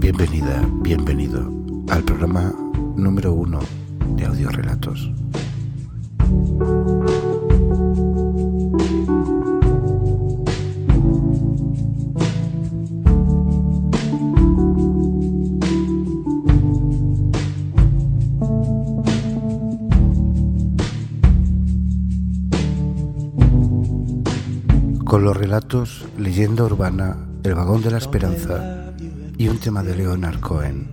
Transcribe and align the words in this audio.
Bienvenida, 0.00 0.66
bienvenido 0.82 1.52
al 1.90 2.02
programa 2.02 2.52
número 2.96 3.32
uno 3.32 3.60
de 4.16 4.24
audiorelatos. 4.24 5.12
Los 25.28 25.36
relatos 25.36 26.06
Leyenda 26.16 26.64
Urbana, 26.64 27.14
El 27.44 27.54
Vagón 27.54 27.82
de 27.82 27.90
la 27.90 27.98
Esperanza 27.98 28.94
y 29.36 29.48
un 29.48 29.58
tema 29.58 29.82
de 29.82 29.94
Leonard 29.94 30.40
Cohen. 30.40 30.88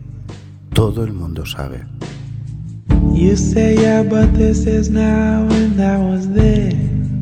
Todo 0.74 1.06
el 1.06 1.14
mundo 1.14 1.46
sabe. 1.46 1.86
You 3.14 3.38
say 3.38 3.78
yeah, 3.78 4.04
but 4.04 4.34
this 4.34 4.68
is 4.68 4.90
now 4.90 5.48
and 5.50 5.78
that 5.78 6.02
was 6.02 6.28
then. 6.34 7.22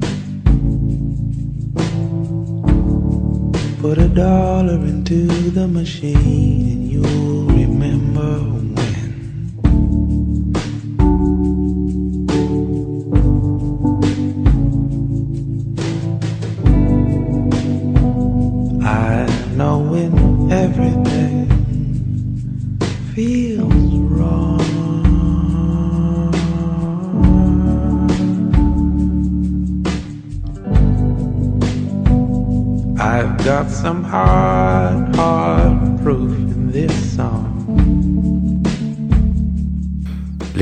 Put 3.79 3.99
a 3.99 4.07
dollar 4.07 4.83
into 4.83 5.27
the 5.51 5.67
machine 5.67 6.17
and 6.17 6.91
you'll 6.91 7.45
remember 7.45 8.52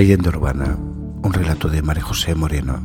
Leyenda 0.02 0.30
Urbana, 0.30 0.80
un 1.22 1.32
relato 1.32 1.70
de 1.70 1.84
María 1.84 2.02
José 2.02 2.34
Moreno. 2.34 2.80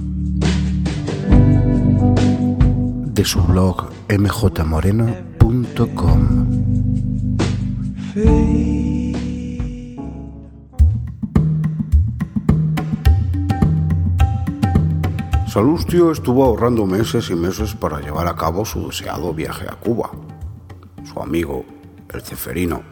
De 3.07 3.25
su 3.25 3.43
blog 3.43 3.89
mjmoreno.com. 4.11 5.27
Salustio 15.49 16.13
estuvo 16.13 16.45
ahorrando 16.45 16.85
meses 16.85 17.31
y 17.31 17.35
meses 17.35 17.75
para 17.75 17.99
llevar 18.01 18.29
a 18.29 18.37
cabo 18.37 18.67
su 18.67 18.89
deseado 18.89 19.33
viaje 19.33 19.65
a 19.67 19.77
Cuba. 19.77 20.11
Su 21.11 21.19
amigo, 21.23 21.65
el 22.13 22.21
ceferino, 22.21 22.83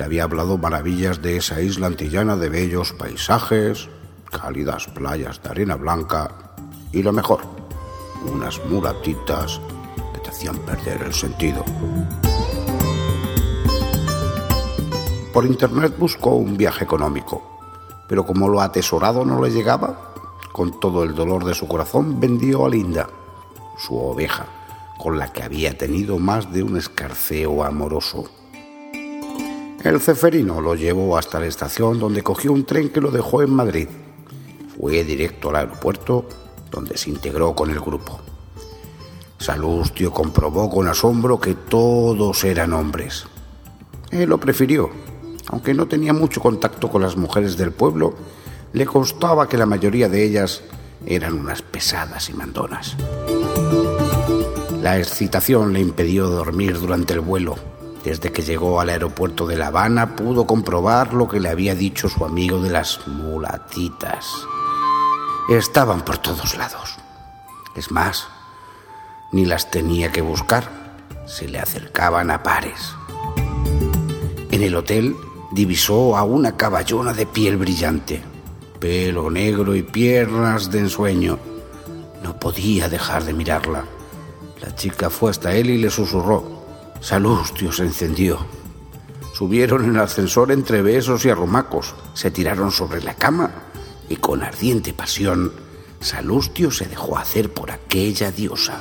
le 0.00 0.06
había 0.06 0.24
hablado 0.24 0.56
maravillas 0.56 1.20
de 1.20 1.36
esa 1.36 1.60
isla 1.60 1.86
antillana 1.86 2.34
de 2.34 2.48
bellos 2.48 2.94
paisajes, 2.94 3.90
cálidas 4.30 4.86
playas 4.86 5.42
de 5.42 5.50
arena 5.50 5.74
blanca 5.74 6.54
y 6.90 7.02
lo 7.02 7.12
mejor, 7.12 7.40
unas 8.24 8.64
mulatitas 8.64 9.60
que 10.14 10.20
te 10.20 10.30
hacían 10.30 10.56
perder 10.60 11.02
el 11.02 11.12
sentido. 11.12 11.62
Por 15.34 15.44
internet 15.44 15.94
buscó 15.98 16.30
un 16.30 16.56
viaje 16.56 16.82
económico, 16.82 17.60
pero 18.08 18.24
como 18.24 18.48
lo 18.48 18.62
atesorado 18.62 19.26
no 19.26 19.38
le 19.42 19.50
llegaba, 19.50 20.14
con 20.50 20.80
todo 20.80 21.04
el 21.04 21.14
dolor 21.14 21.44
de 21.44 21.54
su 21.54 21.68
corazón 21.68 22.18
vendió 22.18 22.64
a 22.64 22.70
Linda, 22.70 23.06
su 23.76 23.98
oveja, 23.98 24.46
con 24.96 25.18
la 25.18 25.30
que 25.30 25.42
había 25.42 25.76
tenido 25.76 26.18
más 26.18 26.50
de 26.50 26.62
un 26.62 26.78
escarceo 26.78 27.62
amoroso. 27.62 28.39
El 29.82 29.98
ceferino 29.98 30.60
lo 30.60 30.74
llevó 30.74 31.16
hasta 31.16 31.40
la 31.40 31.46
estación 31.46 31.98
donde 31.98 32.22
cogió 32.22 32.52
un 32.52 32.64
tren 32.64 32.90
que 32.90 33.00
lo 33.00 33.10
dejó 33.10 33.42
en 33.42 33.50
Madrid. 33.50 33.88
Fue 34.78 35.04
directo 35.04 35.48
al 35.48 35.56
aeropuerto 35.56 36.26
donde 36.70 36.98
se 36.98 37.08
integró 37.08 37.54
con 37.54 37.70
el 37.70 37.80
grupo. 37.80 38.20
Salustio 39.38 40.12
comprobó 40.12 40.68
con 40.68 40.86
asombro 40.86 41.40
que 41.40 41.54
todos 41.54 42.44
eran 42.44 42.74
hombres. 42.74 43.24
Él 44.10 44.28
lo 44.28 44.38
prefirió, 44.38 44.90
aunque 45.46 45.72
no 45.72 45.86
tenía 45.88 46.12
mucho 46.12 46.42
contacto 46.42 46.90
con 46.90 47.00
las 47.00 47.16
mujeres 47.16 47.56
del 47.56 47.72
pueblo, 47.72 48.14
le 48.74 48.84
constaba 48.84 49.48
que 49.48 49.56
la 49.56 49.66
mayoría 49.66 50.10
de 50.10 50.22
ellas 50.22 50.62
eran 51.06 51.34
unas 51.34 51.62
pesadas 51.62 52.28
y 52.28 52.34
mandonas. 52.34 52.96
La 54.82 54.98
excitación 54.98 55.72
le 55.72 55.80
impidió 55.80 56.28
dormir 56.28 56.78
durante 56.78 57.14
el 57.14 57.20
vuelo. 57.20 57.69
Desde 58.04 58.32
que 58.32 58.42
llegó 58.42 58.80
al 58.80 58.88
aeropuerto 58.88 59.46
de 59.46 59.56
La 59.56 59.66
Habana 59.66 60.16
pudo 60.16 60.46
comprobar 60.46 61.12
lo 61.12 61.28
que 61.28 61.38
le 61.38 61.50
había 61.50 61.74
dicho 61.74 62.08
su 62.08 62.24
amigo 62.24 62.60
de 62.62 62.70
las 62.70 63.06
mulatitas. 63.06 64.26
Estaban 65.50 66.02
por 66.02 66.18
todos 66.18 66.56
lados. 66.56 66.96
Es 67.76 67.90
más, 67.90 68.26
ni 69.32 69.44
las 69.44 69.70
tenía 69.70 70.10
que 70.10 70.22
buscar, 70.22 70.68
se 71.26 71.46
le 71.46 71.58
acercaban 71.58 72.30
a 72.30 72.42
pares. 72.42 72.94
En 74.50 74.62
el 74.62 74.74
hotel 74.74 75.14
divisó 75.52 76.16
a 76.16 76.22
una 76.22 76.56
caballona 76.56 77.12
de 77.12 77.26
piel 77.26 77.56
brillante, 77.56 78.22
pelo 78.78 79.30
negro 79.30 79.74
y 79.74 79.82
piernas 79.82 80.70
de 80.70 80.80
ensueño. 80.80 81.38
No 82.22 82.38
podía 82.38 82.88
dejar 82.88 83.24
de 83.24 83.34
mirarla. 83.34 83.84
La 84.60 84.74
chica 84.74 85.10
fue 85.10 85.30
hasta 85.30 85.54
él 85.54 85.70
y 85.70 85.78
le 85.78 85.90
susurró. 85.90 86.59
Salustio 87.00 87.72
se 87.72 87.84
encendió. 87.84 88.38
Subieron 89.32 89.84
en 89.84 89.90
el 89.90 90.00
ascensor 90.00 90.52
entre 90.52 90.82
besos 90.82 91.24
y 91.24 91.30
arrumacos, 91.30 91.94
se 92.14 92.30
tiraron 92.30 92.70
sobre 92.70 93.02
la 93.02 93.14
cama 93.14 93.50
y 94.08 94.16
con 94.16 94.42
ardiente 94.42 94.92
pasión, 94.92 95.52
Salustio 96.00 96.70
se 96.70 96.86
dejó 96.86 97.16
hacer 97.16 97.52
por 97.52 97.70
aquella 97.70 98.30
diosa. 98.30 98.80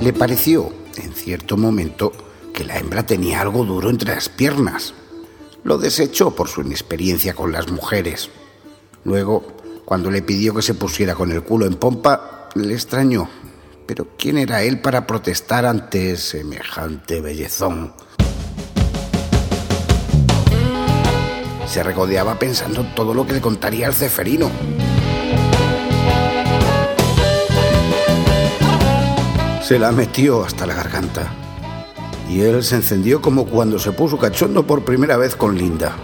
Le 0.00 0.12
pareció, 0.12 0.72
en 0.96 1.12
cierto 1.12 1.56
momento, 1.56 2.12
que 2.54 2.64
la 2.64 2.78
hembra 2.78 3.04
tenía 3.04 3.40
algo 3.40 3.64
duro 3.64 3.90
entre 3.90 4.14
las 4.14 4.28
piernas. 4.28 4.94
Lo 5.64 5.78
desechó 5.78 6.32
por 6.32 6.48
su 6.48 6.60
inexperiencia 6.60 7.34
con 7.34 7.50
las 7.50 7.70
mujeres. 7.72 8.30
Luego, 9.04 9.44
cuando 9.84 10.10
le 10.10 10.22
pidió 10.22 10.54
que 10.54 10.62
se 10.62 10.74
pusiera 10.74 11.14
con 11.14 11.32
el 11.32 11.42
culo 11.42 11.66
en 11.66 11.74
pompa, 11.74 12.50
le 12.54 12.72
extrañó. 12.72 13.28
Pero 13.86 14.08
¿quién 14.18 14.36
era 14.36 14.62
él 14.62 14.80
para 14.80 15.06
protestar 15.06 15.64
ante 15.64 16.16
semejante 16.16 17.20
bellezón? 17.20 17.94
Se 21.66 21.82
regodeaba 21.82 22.38
pensando 22.38 22.80
en 22.80 22.94
todo 22.94 23.14
lo 23.14 23.26
que 23.26 23.34
le 23.34 23.40
contaría 23.40 23.86
al 23.86 23.94
ceferino. 23.94 24.50
Se 29.62 29.78
la 29.78 29.92
metió 29.92 30.44
hasta 30.44 30.66
la 30.66 30.74
garganta. 30.74 31.32
Y 32.28 32.40
él 32.40 32.64
se 32.64 32.76
encendió 32.76 33.20
como 33.20 33.46
cuando 33.46 33.78
se 33.78 33.92
puso 33.92 34.18
cachondo 34.18 34.66
por 34.66 34.84
primera 34.84 35.16
vez 35.16 35.36
con 35.36 35.56
Linda. 35.56 35.96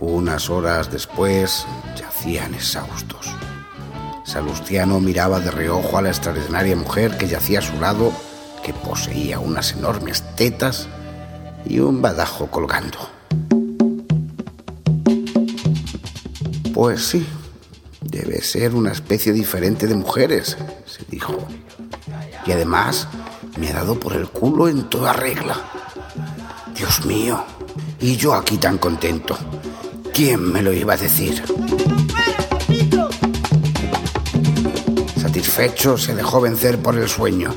Unas 0.00 0.50
horas 0.50 0.90
después 0.90 1.66
yacían 1.96 2.54
exhaustos. 2.54 3.30
Salustiano 4.32 4.98
miraba 4.98 5.40
de 5.40 5.50
reojo 5.50 5.98
a 5.98 6.00
la 6.00 6.08
extraordinaria 6.08 6.74
mujer 6.74 7.18
que 7.18 7.28
yacía 7.28 7.58
a 7.58 7.62
su 7.62 7.78
lado, 7.78 8.14
que 8.64 8.72
poseía 8.72 9.38
unas 9.38 9.72
enormes 9.72 10.24
tetas 10.36 10.88
y 11.66 11.80
un 11.80 12.00
badajo 12.00 12.46
colgando. 12.46 12.96
Pues 16.72 17.04
sí, 17.04 17.26
debe 18.00 18.40
ser 18.40 18.74
una 18.74 18.92
especie 18.92 19.34
diferente 19.34 19.86
de 19.86 19.96
mujeres, 19.96 20.56
se 20.86 21.04
dijo. 21.10 21.36
Y 22.46 22.52
además 22.52 23.08
me 23.58 23.68
ha 23.68 23.74
dado 23.74 24.00
por 24.00 24.14
el 24.14 24.30
culo 24.30 24.66
en 24.66 24.88
toda 24.88 25.12
regla. 25.12 25.60
Dios 26.74 27.04
mío, 27.04 27.44
y 28.00 28.16
yo 28.16 28.32
aquí 28.32 28.56
tan 28.56 28.78
contento. 28.78 29.36
¿Quién 30.14 30.50
me 30.50 30.62
lo 30.62 30.72
iba 30.72 30.94
a 30.94 30.96
decir? 30.96 31.42
Satisfecho, 35.52 35.98
se 35.98 36.14
dejó 36.14 36.40
vencer 36.40 36.78
por 36.78 36.96
el 36.96 37.06
sueño. 37.06 37.54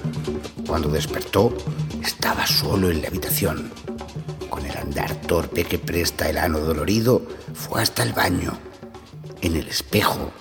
Cuando 0.67 0.89
despertó, 0.89 1.55
estaba 2.03 2.45
solo 2.45 2.89
en 2.89 3.01
la 3.01 3.07
habitación, 3.07 3.71
con 4.49 4.65
el 4.65 4.75
andar 4.75 5.15
torpe 5.21 5.63
que 5.63 5.79
presta 5.79 6.29
el 6.29 6.37
ano 6.37 6.59
dolorido, 6.59 7.21
fue 7.53 7.81
hasta 7.81 8.03
el 8.03 8.11
baño. 8.11 8.51
En 9.39 9.55
el 9.55 9.69
espejo, 9.69 10.33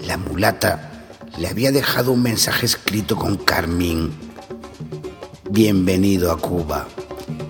la 0.00 0.16
mulata 0.16 1.06
le 1.38 1.46
había 1.46 1.70
dejado 1.70 2.10
un 2.10 2.24
mensaje 2.24 2.66
escrito 2.66 3.14
con 3.14 3.36
carmín. 3.36 4.12
Bienvenido 5.48 6.32
a 6.32 6.38
Cuba. 6.38 6.88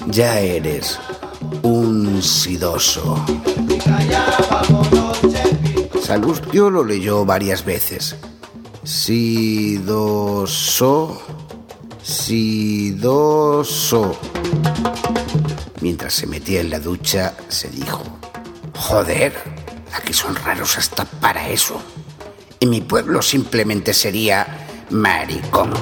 Ya 0.09 0.39
eres 0.39 0.99
un 1.63 2.23
sidoso. 2.23 3.25
Salustio 6.03 6.69
lo 6.69 6.85
leyó 6.85 7.25
varias 7.25 7.65
veces. 7.65 8.17
Sidoso, 8.87 10.31
sidoso. 12.01 13.37
Mientras 15.81 16.15
se 16.15 16.29
metía 16.29 16.61
en 16.61 16.71
la 16.71 16.79
ducha, 16.79 17.35
se 17.49 17.69
dijo, 17.69 18.05
joder, 18.77 19.35
aquí 19.93 20.13
son 20.13 20.37
raros 20.37 20.79
hasta 20.79 21.05
para 21.05 21.49
eso. 21.49 21.83
En 22.61 22.71
mi 22.71 22.81
pueblo 22.81 23.23
simplemente 23.23 23.93
sería 23.93 24.69
maricón. 24.91 25.75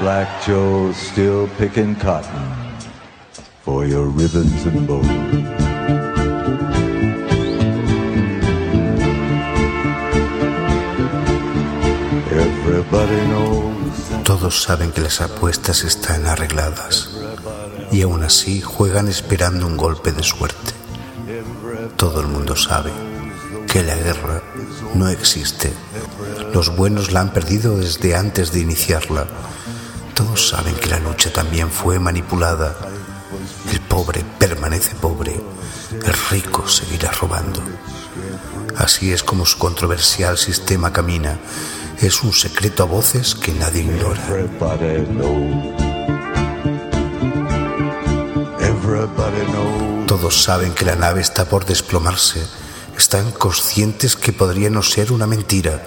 Black 0.00 0.28
Joe's 0.46 0.96
still 0.96 1.48
picking 1.58 1.96
cotton 1.96 2.30
for 3.62 3.84
your 3.86 4.06
ribbons 4.06 4.66
and 4.66 4.86
bows. 4.86 5.06
Todos 14.24 14.62
saben 14.62 14.92
que 14.92 15.00
las 15.00 15.20
apuestas 15.20 15.84
están 15.84 16.26
arregladas 16.26 17.10
y 17.90 18.02
aún 18.02 18.22
así 18.22 18.60
juegan 18.60 19.08
esperando 19.08 19.66
un 19.66 19.76
golpe 19.76 20.12
de 20.12 20.22
suerte. 20.22 20.72
Todo 21.96 22.20
el 22.20 22.26
mundo 22.26 22.56
sabe 22.56 22.90
que 23.66 23.82
la 23.82 23.94
guerra 23.94 24.42
no 24.94 25.08
existe. 25.08 25.72
Los 26.52 26.76
buenos 26.76 27.12
la 27.12 27.20
han 27.20 27.32
perdido 27.32 27.78
desde 27.78 28.16
antes 28.16 28.52
de 28.52 28.60
iniciarla. 28.60 29.26
Todos 30.36 30.50
saben 30.50 30.74
que 30.74 30.90
la 30.90 30.98
lucha 30.98 31.32
también 31.32 31.70
fue 31.70 31.98
manipulada. 31.98 32.76
El 33.72 33.80
pobre 33.80 34.22
permanece 34.38 34.94
pobre. 34.94 35.34
El 35.90 36.12
rico 36.30 36.68
seguirá 36.68 37.10
robando. 37.10 37.62
Así 38.76 39.14
es 39.14 39.22
como 39.22 39.46
su 39.46 39.56
controversial 39.56 40.36
sistema 40.36 40.92
camina. 40.92 41.38
Es 42.02 42.22
un 42.22 42.34
secreto 42.34 42.82
a 42.82 42.86
voces 42.86 43.34
que 43.34 43.54
nadie 43.54 43.80
ignora. 43.80 44.20
Todos 50.06 50.42
saben 50.42 50.74
que 50.74 50.84
la 50.84 50.96
nave 50.96 51.22
está 51.22 51.46
por 51.46 51.64
desplomarse. 51.64 52.46
Están 52.98 53.32
conscientes 53.32 54.16
que 54.16 54.34
podría 54.34 54.68
no 54.68 54.82
ser 54.82 55.12
una 55.12 55.26
mentira. 55.26 55.82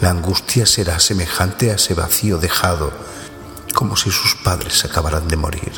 La 0.00 0.10
angustia 0.10 0.66
será 0.66 1.00
semejante 1.00 1.72
a 1.72 1.74
ese 1.74 1.94
vacío 1.94 2.38
dejado, 2.38 2.92
como 3.72 3.96
si 3.96 4.10
sus 4.10 4.34
padres 4.36 4.84
acabaran 4.84 5.28
de 5.28 5.36
morir, 5.36 5.72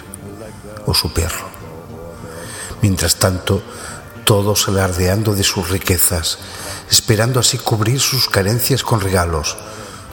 o 0.86 0.94
su 0.94 1.12
perro. 1.12 1.48
Mientras 2.82 3.16
tanto, 3.16 3.62
todos 4.24 4.68
alardeando 4.68 5.34
de 5.34 5.44
sus 5.44 5.70
riquezas, 5.70 6.38
esperando 6.90 7.40
así 7.40 7.58
cubrir 7.58 8.00
sus 8.00 8.28
carencias 8.28 8.82
con 8.82 9.00
regalos, 9.00 9.56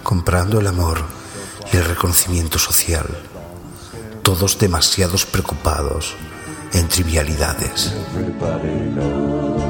comprando 0.03 0.59
el 0.59 0.67
amor 0.67 1.01
y 1.71 1.77
el 1.77 1.85
reconocimiento 1.85 2.59
social. 2.59 3.05
Todos 4.23 4.57
demasiados 4.59 5.25
preocupados 5.25 6.15
en 6.73 6.87
trivialidades. 6.87 7.93
Everybody 8.13 8.91
knows. 8.93 9.61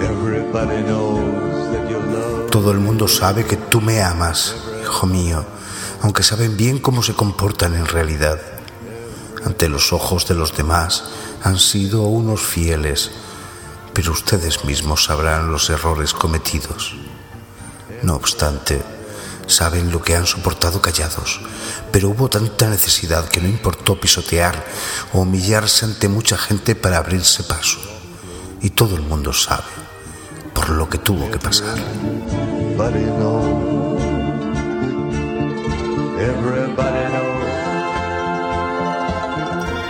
Everybody 0.00 0.82
knows 0.82 1.72
that 1.72 1.90
your 1.90 2.02
love 2.02 2.50
Todo 2.50 2.70
el 2.72 2.78
mundo 2.78 3.08
sabe 3.08 3.44
que 3.44 3.56
tú 3.56 3.80
me 3.80 4.02
amas, 4.02 4.56
hijo 4.84 5.06
mío, 5.06 5.44
aunque 6.02 6.22
saben 6.22 6.56
bien 6.56 6.78
cómo 6.78 7.02
se 7.02 7.14
comportan 7.14 7.74
en 7.74 7.86
realidad. 7.86 8.38
Ante 9.44 9.68
los 9.68 9.92
ojos 9.92 10.28
de 10.28 10.34
los 10.34 10.56
demás 10.56 11.04
han 11.42 11.58
sido 11.58 12.02
unos 12.02 12.40
fieles, 12.40 13.10
pero 13.92 14.12
ustedes 14.12 14.64
mismos 14.64 15.04
sabrán 15.04 15.50
los 15.50 15.70
errores 15.70 16.12
cometidos. 16.12 16.94
No 18.02 18.14
obstante, 18.16 18.82
saben 19.46 19.90
lo 19.90 20.02
que 20.02 20.16
han 20.16 20.26
soportado 20.26 20.80
callados, 20.80 21.40
pero 21.90 22.10
hubo 22.10 22.28
tanta 22.28 22.68
necesidad 22.68 23.28
que 23.28 23.40
no 23.40 23.48
importó 23.48 23.98
pisotear 23.98 24.64
o 25.12 25.20
humillarse 25.20 25.84
ante 25.84 26.08
mucha 26.08 26.36
gente 26.36 26.74
para 26.74 26.98
abrirse 26.98 27.42
paso. 27.44 27.78
Y 28.60 28.70
todo 28.70 28.96
el 28.96 29.02
mundo 29.02 29.32
sabe 29.32 29.84
por 30.54 30.70
lo 30.70 30.88
que 30.88 30.98
tuvo 30.98 31.30
que 31.30 31.38
pasar. 31.38 31.76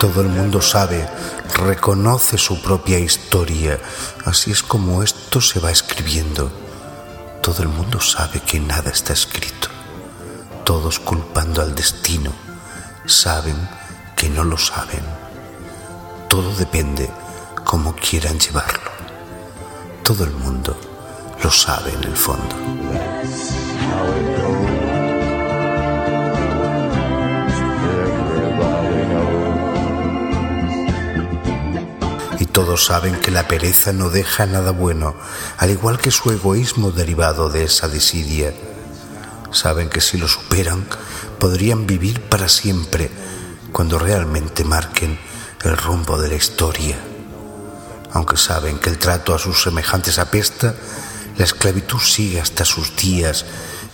Todo 0.01 0.21
el 0.21 0.29
mundo 0.29 0.61
sabe, 0.61 1.09
reconoce 1.57 2.37
su 2.37 2.61
propia 2.61 2.99
historia. 2.99 3.81
Así 4.25 4.51
es 4.51 4.63
como 4.63 5.03
esto 5.03 5.41
se 5.41 5.61
va 5.61 5.71
escribiendo. 5.71 6.53
Todo 7.43 7.63
el 7.63 7.69
mundo 7.69 8.01
sabe 8.01 8.41
que 8.41 8.61
nada 8.61 8.91
está 8.91 9.13
escrito. 9.13 9.69
Todos 10.65 10.99
culpando 10.99 11.63
al 11.63 11.75
destino. 11.75 12.33
Saben 13.07 13.57
que 14.17 14.29
no 14.29 14.45
lo 14.45 14.59
saben. 14.59 15.05
Todo 16.29 16.55
depende 16.57 17.11
cómo 17.65 17.95
quieran 17.95 18.39
llevarlo. 18.39 18.91
Todo 20.03 20.25
el 20.25 20.33
mundo 20.33 20.77
lo 21.43 21.51
sabe 21.51 21.93
en 21.93 22.05
el 22.05 22.17
fondo. 22.17 22.57
Saben 32.77 33.21
que 33.21 33.31
la 33.31 33.49
pereza 33.49 33.93
no 33.93 34.11
deja 34.11 34.47
nada 34.47 34.71
bueno, 34.71 35.15
al 35.59 35.71
igual 35.71 35.99
que 35.99 36.11
su 36.11 36.31
egoísmo 36.31 36.91
derivado 36.91 37.49
de 37.49 37.65
esa 37.65 37.89
desidia. 37.89 38.53
Saben 39.51 39.89
que 39.89 40.01
si 40.01 40.19
lo 40.19 40.29
superan, 40.29 40.87
podrían 41.39 41.87
vivir 41.87 42.21
para 42.23 42.49
siempre, 42.49 43.11
cuando 43.73 43.99
realmente 43.99 44.65
marquen 44.65 45.19
el 45.63 45.77
rumbo 45.77 46.21
de 46.21 46.29
la 46.29 46.35
historia. 46.35 46.97
Aunque 48.13 48.37
saben 48.37 48.79
que 48.79 48.91
el 48.91 48.99
trato 48.99 49.35
a 49.35 49.39
sus 49.39 49.63
semejantes 49.63 50.19
apesta, 50.19 50.75
la 51.37 51.45
esclavitud 51.45 52.01
sigue 52.01 52.41
hasta 52.41 52.65
sus 52.65 52.95
días 52.97 53.45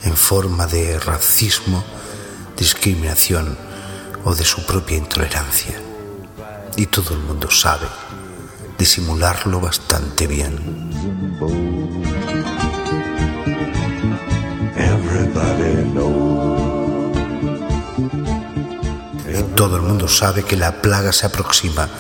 en 0.02 0.16
forma 0.16 0.66
de 0.66 0.98
racismo, 0.98 1.84
discriminación 2.56 3.56
o 4.24 4.34
de 4.34 4.44
su 4.44 4.64
propia 4.66 4.98
intolerancia. 4.98 5.80
Y 6.76 6.86
todo 6.86 7.14
el 7.14 7.20
mundo 7.20 7.50
sabe 7.50 7.86
disimularlo 8.80 9.60
bastante 9.60 10.26
bien. 10.26 10.56
Y 19.28 19.42
todo 19.54 19.76
el 19.76 19.82
mundo 19.82 20.08
sabe 20.08 20.44
que 20.44 20.56
la 20.56 20.80
plaga 20.80 21.12
se 21.12 21.26
aproxima. 21.26 21.90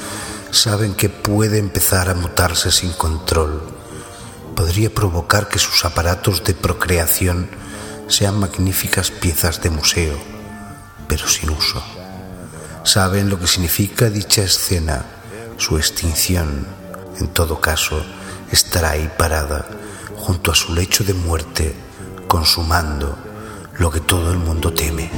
Saben 0.52 0.94
que 0.94 1.10
puede 1.10 1.58
empezar 1.58 2.08
a 2.08 2.14
mutarse 2.14 2.72
sin 2.72 2.92
control. 2.92 3.60
Podría 4.56 4.88
provocar 4.88 5.48
que 5.48 5.58
sus 5.58 5.84
aparatos 5.84 6.42
de 6.44 6.54
procreación 6.54 7.50
sean 8.08 8.40
magníficas 8.40 9.10
piezas 9.10 9.60
de 9.60 9.68
museo, 9.68 10.18
pero 11.06 11.28
sin 11.28 11.50
uso. 11.50 11.82
Saben 12.84 13.28
lo 13.28 13.38
que 13.38 13.46
significa 13.46 14.08
dicha 14.08 14.42
escena, 14.42 15.19
su 15.60 15.76
extinción. 15.76 16.66
En 17.18 17.28
todo 17.28 17.60
caso, 17.60 18.02
estará 18.50 18.90
ahí 18.92 19.10
parada, 19.18 19.66
junto 20.16 20.50
a 20.50 20.54
su 20.54 20.74
lecho 20.74 21.04
de 21.04 21.12
muerte, 21.12 21.74
consumando 22.26 23.16
lo 23.78 23.90
que 23.90 24.00
todo 24.00 24.32
el 24.32 24.38
mundo 24.38 24.72
teme. 24.72 25.10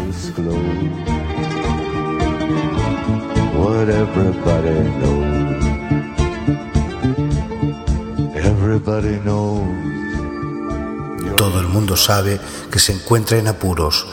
Todo 11.36 11.60
el 11.60 11.68
mundo 11.68 11.96
sabe 11.96 12.40
que 12.70 12.78
se 12.80 12.92
encuentra 12.92 13.38
en 13.38 13.46
apuros. 13.46 14.06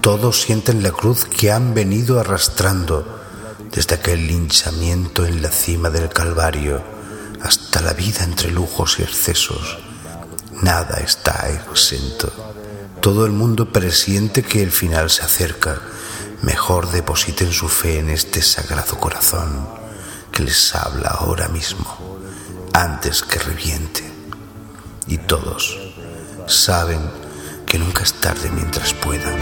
Todos 0.00 0.40
sienten 0.40 0.82
la 0.82 0.90
cruz 0.90 1.24
que 1.24 1.52
han 1.52 1.74
venido 1.74 2.18
arrastrando 2.18 3.19
desde 3.72 3.94
aquel 3.94 4.26
linchamiento 4.26 5.24
en 5.24 5.42
la 5.42 5.50
cima 5.50 5.90
del 5.90 6.08
Calvario 6.08 6.82
hasta 7.42 7.80
la 7.80 7.92
vida 7.92 8.24
entre 8.24 8.50
lujos 8.50 8.98
y 8.98 9.02
excesos. 9.02 9.78
Nada 10.62 10.98
está 10.98 11.48
exento. 11.50 12.32
Todo 13.00 13.24
el 13.24 13.32
mundo 13.32 13.72
presiente 13.72 14.42
que 14.42 14.62
el 14.62 14.70
final 14.70 15.08
se 15.08 15.22
acerca. 15.22 15.80
Mejor 16.42 16.90
depositen 16.90 17.52
su 17.52 17.68
fe 17.68 17.98
en 17.98 18.10
este 18.10 18.42
sagrado 18.42 18.98
corazón 18.98 19.68
que 20.32 20.42
les 20.42 20.74
habla 20.74 21.08
ahora 21.08 21.48
mismo, 21.48 22.18
antes 22.72 23.22
que 23.22 23.38
reviente. 23.38 24.02
Y 25.06 25.18
todos 25.18 25.78
saben 26.46 27.00
que 27.66 27.78
nunca 27.78 28.02
es 28.02 28.14
tarde 28.14 28.50
mientras 28.50 28.92
puedan. 28.94 29.38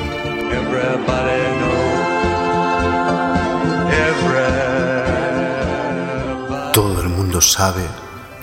Sabe 7.40 7.87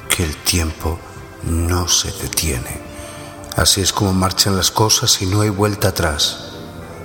que 0.10 0.24
el 0.24 0.36
tiempo 0.38 1.00
no 1.44 1.88
se 1.88 2.12
detiene. 2.12 2.82
Así 3.56 3.82
es 3.82 3.94
como 3.94 4.14
marchan 4.14 4.58
las 4.58 4.72
cosas 4.72 5.22
y 5.22 5.26
no 5.26 5.42
hay 5.42 5.50
vuelta 5.50 5.90
atrás. 5.90 6.52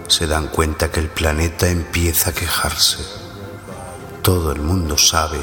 Se 0.09 0.27
dan 0.27 0.49
cuenta 0.49 0.91
que 0.91 1.01
el 1.01 1.09
planeta 1.09 1.69
empieza 1.69 2.31
a 2.31 2.35
quejarse. 2.35 2.99
Todo 4.23 4.53
el 4.53 4.61
mundo 4.61 4.99
sabe, 4.99 5.39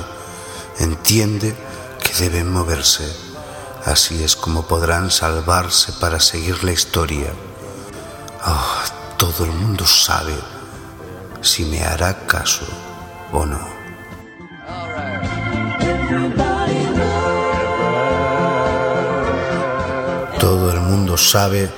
entiende 0.79 1.55
que 2.03 2.13
deben 2.23 2.51
moverse. 2.51 3.09
Así 3.85 4.21
es 4.23 4.35
como 4.35 4.67
podrán 4.67 5.11
salvarse 5.11 5.93
para 5.93 6.19
seguir 6.19 6.63
la 6.63 6.73
historia. 6.73 7.31
Oh, 8.45 8.83
todo 9.17 9.45
el 9.45 9.51
mundo 9.51 9.85
sabe 9.85 10.35
si 11.41 11.63
me 11.65 11.83
hará 11.83 12.27
caso 12.27 12.65
o 13.31 13.45
no. 13.45 13.76
Todo 20.39 20.71
el 20.71 20.79
mundo 20.79 21.17
sabe 21.17 21.69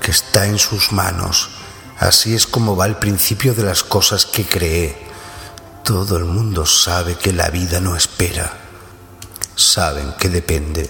que 0.00 0.10
está 0.10 0.46
en 0.46 0.58
sus 0.58 0.92
manos. 0.92 1.50
Así 1.98 2.34
es 2.34 2.46
como 2.46 2.76
va 2.76 2.86
el 2.86 2.96
principio 2.96 3.54
de 3.54 3.64
las 3.64 3.82
cosas 3.82 4.26
que 4.26 4.44
cree. 4.44 4.96
Todo 5.84 6.16
el 6.16 6.24
mundo 6.24 6.66
sabe 6.66 7.16
que 7.16 7.32
la 7.32 7.50
vida 7.50 7.80
no 7.80 7.96
espera. 7.96 8.52
Saben 9.54 10.14
que 10.18 10.28
depende 10.28 10.88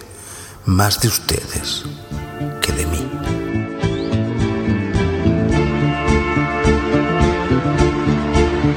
más 0.66 1.00
de 1.00 1.08
ustedes 1.08 1.84
que 2.60 2.72
de 2.72 2.86
mí. 2.86 3.07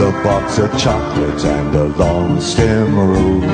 a 0.00 0.10
box 0.22 0.58
of 0.58 0.70
chocolates 0.78 1.44
and 1.44 1.74
a 1.74 1.84
long 1.84 2.38
stem 2.38 2.94
rose. 2.98 3.44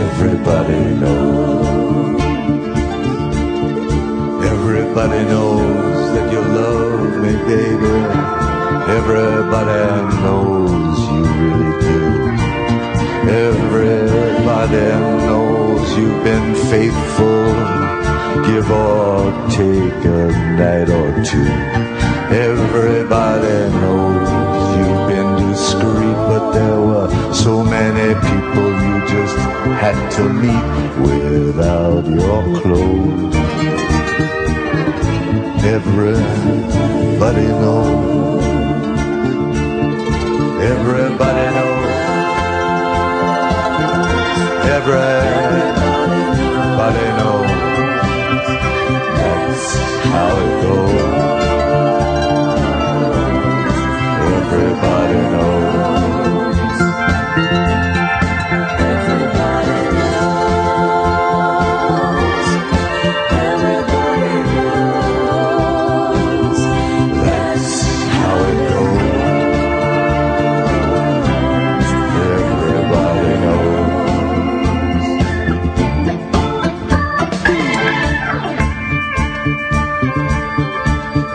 Everybody 0.00 0.94
knows. 1.00 2.20
Everybody 4.42 5.24
knows 5.24 6.14
that 6.14 6.32
you 6.32 6.40
love 6.40 7.16
me, 7.24 7.32
baby. 7.44 7.96
Everybody 8.98 9.84
knows 10.22 10.98
you 11.12 11.24
really 11.42 11.72
do. 11.82 12.00
Everybody 13.48 14.86
knows 15.26 15.98
you've 15.98 16.24
been 16.24 16.54
faithful. 16.70 17.44
Give 18.46 18.70
or 18.70 19.48
take 19.50 20.04
a 20.04 20.28
night 20.56 20.88
or 20.88 21.22
two. 21.22 21.85
Everybody 22.28 23.70
knows 23.78 24.28
you've 24.76 25.06
been 25.08 25.48
discreet, 25.48 26.18
but 26.26 26.50
there 26.50 26.80
were 26.80 27.08
so 27.32 27.62
many 27.62 28.14
people 28.14 28.68
you 28.82 29.00
just 29.06 29.36
had 29.78 30.10
to 30.16 30.28
meet 30.28 30.66
without 31.06 32.04
your 32.04 32.42
clothes. 32.60 33.36
Everybody 35.64 37.46
knows. 37.62 38.44
Everybody 40.62 41.46
knows. 41.54 41.86
Everybody 44.76 45.46
knows. 47.18 47.50
That's 49.16 49.66
how 50.04 50.36
it 50.36 50.62
goes. 50.62 51.35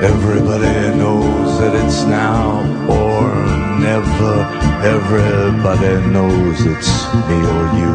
Everybody 0.01 0.97
knows 0.97 1.59
that 1.59 1.75
it's 1.75 2.01
now 2.05 2.57
or 2.89 3.29
never. 3.79 4.35
Everybody 4.81 5.93
knows 6.09 6.57
it's 6.65 6.91
me 7.29 7.37
or 7.37 7.65
you. 7.77 7.93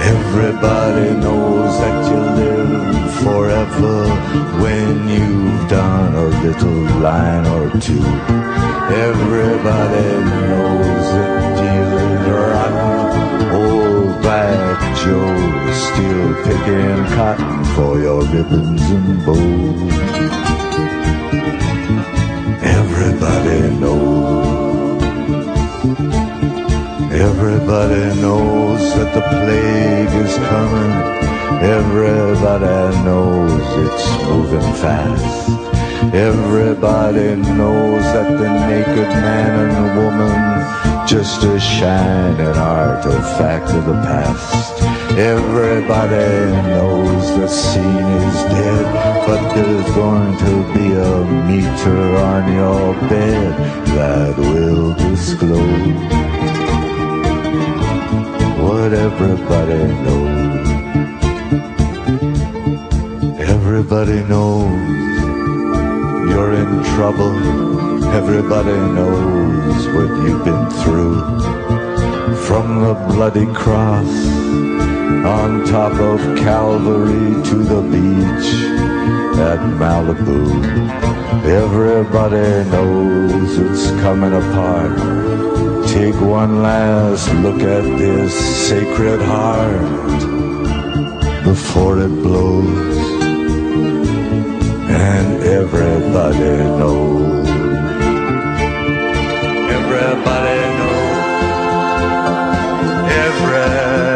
Everybody 0.00 1.10
knows 1.20 1.78
that 1.80 2.10
you 2.10 2.20
live 2.40 3.14
forever 3.20 4.08
when 4.62 5.06
you've 5.06 5.68
done 5.68 6.14
a 6.14 6.28
little 6.42 6.80
line 7.02 7.44
or 7.44 7.68
two. 7.78 8.00
Everybody 8.88 10.08
knows 10.48 11.06
that 11.12 11.56
dealing 11.60 12.32
rotten 12.32 13.50
old 13.54 14.22
black 14.22 14.80
Joe 15.04 15.72
still 15.72 16.34
picking 16.42 17.04
cotton 17.14 17.64
for 17.74 18.00
your 18.00 18.22
ribbons 18.22 18.80
and 18.80 19.26
bows. 19.26 20.45
Everybody 22.62 23.60
knows. 23.80 25.02
Everybody 27.12 28.20
knows 28.20 28.82
that 28.94 29.14
the 29.14 29.22
plague 29.22 30.14
is 30.24 30.36
coming. 30.48 30.92
Everybody 31.62 32.96
knows 33.04 33.62
it's 33.84 34.06
moving 34.24 34.72
fast. 34.82 35.48
Everybody 36.14 37.36
knows 37.36 38.02
that 38.14 38.38
the 38.38 38.48
naked 38.68 39.08
man 39.08 39.70
and 39.70 39.96
woman 39.98 41.06
just 41.06 41.42
a 41.44 41.58
shining 41.60 42.56
artifact 42.56 43.70
of 43.70 43.86
the 43.86 43.92
past. 43.92 44.85
Everybody 45.16 46.52
knows 46.68 47.26
the 47.38 47.48
scene 47.48 48.06
is 48.20 48.34
dead, 48.52 49.26
but 49.26 49.54
there's 49.54 49.90
going 49.94 50.36
to 50.36 50.74
be 50.74 50.92
a 50.92 51.24
meter 51.48 52.16
on 52.16 52.52
your 52.52 52.92
bed 53.08 53.56
that 53.96 54.36
will 54.36 54.92
disclose 54.94 56.16
but 58.86 58.92
everybody 58.92 59.84
knows. 60.04 60.68
Everybody 63.40 64.22
knows 64.24 64.70
you're 66.30 66.52
in 66.52 66.84
trouble. 66.94 67.34
Everybody 68.20 68.78
knows 68.96 69.88
what 69.94 70.08
you've 70.22 70.44
been 70.44 70.70
through. 70.82 71.20
From 72.46 72.82
the 72.82 72.94
bloody 73.08 73.46
cross 73.54 74.35
on 75.26 75.64
top 75.66 75.92
of 75.94 76.20
Calvary 76.38 77.42
to 77.44 77.56
the 77.56 77.82
beach 77.92 78.48
at 79.38 79.60
Malibu. 79.80 81.06
Everybody 81.44 82.68
knows 82.70 83.58
it's 83.58 83.90
coming 84.02 84.32
apart. 84.32 84.96
Take 85.88 86.20
one 86.20 86.62
last 86.62 87.32
look 87.34 87.60
at 87.60 87.84
this 87.98 88.34
sacred 88.68 89.20
heart 89.22 90.20
before 91.44 91.98
it 92.00 92.08
blows. 92.08 92.96
And 94.88 95.42
everybody 95.42 96.56
knows. 96.78 97.48
Everybody 99.78 100.58
knows. 100.78 101.16
Everybody 103.24 104.15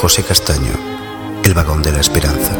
José 0.00 0.22
Castaño, 0.22 0.72
El 1.44 1.52
vagón 1.52 1.82
de 1.82 1.92
la 1.92 2.00
esperanza. 2.00 2.56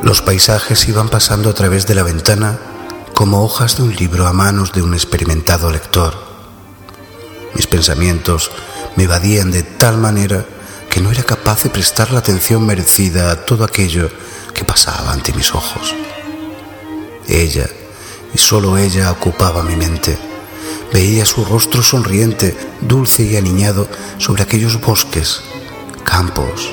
Los 0.00 0.22
paisajes 0.22 0.88
iban 0.88 1.08
pasando 1.08 1.50
a 1.50 1.54
través 1.54 1.84
de 1.88 1.96
la 1.96 2.04
ventana 2.04 2.56
como 3.14 3.42
hojas 3.42 3.76
de 3.76 3.82
un 3.82 3.96
libro 3.96 4.28
a 4.28 4.32
manos 4.32 4.72
de 4.72 4.82
un 4.82 4.94
experimentado 4.94 5.72
lector. 5.72 6.14
Mis 7.54 7.66
pensamientos 7.66 8.52
me 8.94 9.04
evadían 9.04 9.50
de 9.50 9.64
tal 9.64 9.98
manera 9.98 10.46
que 10.88 11.00
no 11.00 11.10
era 11.10 11.24
capaz 11.24 11.64
de 11.64 11.70
prestar 11.70 12.12
la 12.12 12.20
atención 12.20 12.64
merecida 12.64 13.32
a 13.32 13.44
todo 13.44 13.64
aquello 13.64 14.08
que 14.54 14.64
pasaba 14.64 15.12
ante 15.12 15.32
mis 15.32 15.52
ojos. 15.52 15.96
Ella, 17.26 17.68
y 18.32 18.38
solo 18.38 18.78
ella, 18.78 19.10
ocupaba 19.10 19.64
mi 19.64 19.74
mente. 19.74 20.27
Veía 20.92 21.26
su 21.26 21.44
rostro 21.44 21.82
sonriente, 21.82 22.56
dulce 22.80 23.22
y 23.22 23.36
aniñado 23.36 23.88
sobre 24.16 24.42
aquellos 24.42 24.80
bosques, 24.80 25.42
campos, 26.04 26.72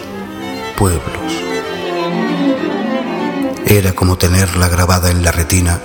pueblos. 0.77 1.33
Era 3.65 3.93
como 3.93 4.17
tenerla 4.17 4.69
grabada 4.69 5.11
en 5.11 5.23
la 5.23 5.31
retina 5.31 5.81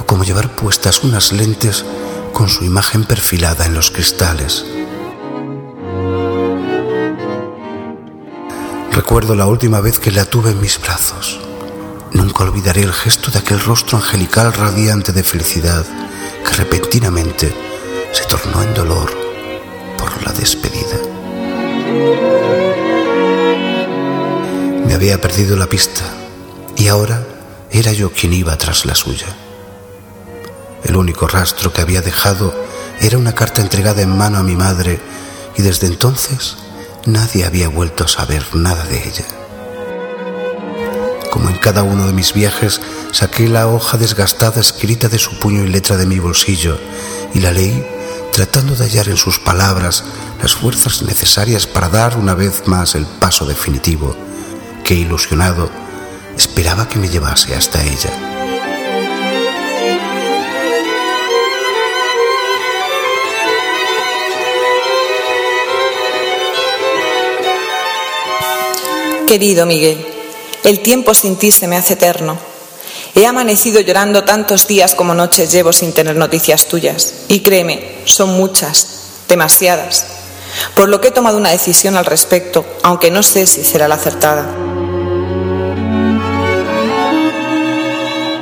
o 0.00 0.06
como 0.06 0.24
llevar 0.24 0.56
puestas 0.56 1.04
unas 1.04 1.32
lentes 1.32 1.84
con 2.32 2.48
su 2.48 2.64
imagen 2.64 3.04
perfilada 3.04 3.66
en 3.66 3.74
los 3.74 3.90
cristales. 3.90 4.64
Recuerdo 8.92 9.34
la 9.34 9.46
última 9.46 9.80
vez 9.80 9.98
que 9.98 10.10
la 10.10 10.24
tuve 10.24 10.52
en 10.52 10.60
mis 10.60 10.80
brazos. 10.80 11.40
Nunca 12.12 12.44
olvidaré 12.44 12.82
el 12.82 12.92
gesto 12.92 13.30
de 13.30 13.40
aquel 13.40 13.60
rostro 13.60 13.98
angelical 13.98 14.52
radiante 14.52 15.12
de 15.12 15.22
felicidad 15.22 15.84
que 16.44 16.52
repentinamente 16.54 17.73
se 18.14 18.24
tornó 18.26 18.62
en 18.62 18.72
dolor 18.74 19.10
por 19.98 20.22
la 20.22 20.32
despedida. 20.32 20.98
Me 24.86 24.94
había 24.94 25.20
perdido 25.20 25.56
la 25.56 25.66
pista 25.66 26.04
y 26.76 26.86
ahora 26.86 27.26
era 27.72 27.92
yo 27.92 28.12
quien 28.12 28.32
iba 28.32 28.56
tras 28.56 28.86
la 28.86 28.94
suya. 28.94 29.26
El 30.84 30.96
único 30.96 31.26
rastro 31.26 31.72
que 31.72 31.80
había 31.80 32.02
dejado 32.02 32.54
era 33.00 33.18
una 33.18 33.34
carta 33.34 33.60
entregada 33.62 34.02
en 34.02 34.16
mano 34.16 34.38
a 34.38 34.44
mi 34.44 34.54
madre 34.54 35.00
y 35.56 35.62
desde 35.62 35.88
entonces 35.88 36.56
nadie 37.06 37.44
había 37.44 37.68
vuelto 37.68 38.04
a 38.04 38.08
saber 38.08 38.44
nada 38.54 38.84
de 38.84 38.98
ella. 38.98 39.24
Como 41.32 41.48
en 41.48 41.56
cada 41.56 41.82
uno 41.82 42.06
de 42.06 42.12
mis 42.12 42.32
viajes, 42.32 42.80
saqué 43.10 43.48
la 43.48 43.66
hoja 43.66 43.98
desgastada 43.98 44.60
escrita 44.60 45.08
de 45.08 45.18
su 45.18 45.36
puño 45.40 45.64
y 45.64 45.68
letra 45.68 45.96
de 45.96 46.06
mi 46.06 46.20
bolsillo 46.20 46.78
y 47.34 47.40
la 47.40 47.50
leí 47.50 47.84
tratando 48.34 48.74
de 48.74 48.82
hallar 48.82 49.08
en 49.08 49.16
sus 49.16 49.38
palabras 49.38 50.02
las 50.42 50.54
fuerzas 50.54 51.02
necesarias 51.02 51.68
para 51.68 51.88
dar 51.88 52.16
una 52.16 52.34
vez 52.34 52.66
más 52.66 52.96
el 52.96 53.06
paso 53.06 53.46
definitivo 53.46 54.16
que, 54.82 54.94
ilusionado, 54.94 55.70
esperaba 56.36 56.88
que 56.88 56.98
me 56.98 57.08
llevase 57.08 57.54
hasta 57.54 57.80
ella. 57.84 58.10
Querido 69.28 69.64
Miguel, 69.64 70.04
el 70.64 70.80
tiempo 70.80 71.14
sin 71.14 71.36
ti 71.36 71.52
se 71.52 71.68
me 71.68 71.76
hace 71.76 71.94
eterno. 71.94 72.53
He 73.16 73.26
amanecido 73.26 73.80
llorando 73.80 74.24
tantos 74.24 74.66
días 74.66 74.96
como 74.96 75.14
noches 75.14 75.52
llevo 75.52 75.72
sin 75.72 75.92
tener 75.92 76.16
noticias 76.16 76.66
tuyas. 76.66 77.14
Y 77.28 77.40
créeme, 77.40 78.00
son 78.06 78.30
muchas, 78.30 78.88
demasiadas. 79.28 80.04
Por 80.74 80.88
lo 80.88 81.00
que 81.00 81.08
he 81.08 81.12
tomado 81.12 81.38
una 81.38 81.50
decisión 81.50 81.96
al 81.96 82.06
respecto, 82.06 82.66
aunque 82.82 83.12
no 83.12 83.22
sé 83.22 83.46
si 83.46 83.62
será 83.62 83.86
la 83.86 83.94
acertada. 83.94 84.46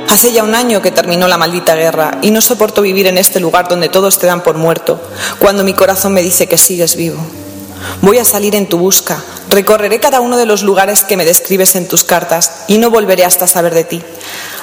Hace 0.09 0.31
ya 0.31 0.43
un 0.43 0.55
año 0.55 0.81
que 0.81 0.91
terminó 0.91 1.27
la 1.27 1.37
maldita 1.37 1.75
guerra 1.75 2.17
y 2.23 2.31
no 2.31 2.41
soporto 2.41 2.81
vivir 2.81 3.05
en 3.05 3.19
este 3.19 3.39
lugar 3.39 3.67
donde 3.67 3.89
todos 3.89 4.17
te 4.17 4.25
dan 4.25 4.41
por 4.41 4.57
muerto, 4.57 4.99
cuando 5.37 5.63
mi 5.63 5.73
corazón 5.73 6.13
me 6.13 6.23
dice 6.23 6.47
que 6.47 6.57
sigues 6.57 6.95
vivo. 6.95 7.23
Voy 8.01 8.17
a 8.17 8.25
salir 8.25 8.55
en 8.55 8.67
tu 8.67 8.77
busca, 8.77 9.23
recorreré 9.49 9.99
cada 9.99 10.19
uno 10.19 10.37
de 10.37 10.45
los 10.45 10.63
lugares 10.63 11.03
que 11.03 11.17
me 11.17 11.25
describes 11.25 11.75
en 11.75 11.87
tus 11.87 12.03
cartas 12.03 12.51
y 12.67 12.77
no 12.77 12.89
volveré 12.89 13.25
hasta 13.25 13.47
saber 13.47 13.73
de 13.73 13.83
ti, 13.83 14.03